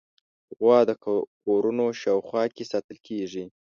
[0.57, 0.91] غوا د
[1.43, 3.45] کورونو شاوخوا کې ساتل کېږي.